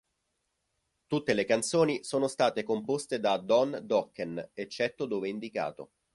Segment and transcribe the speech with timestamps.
[1.05, 5.91] Tutte le canzoni sono state composte da Don Dokken, eccetto dove indicato.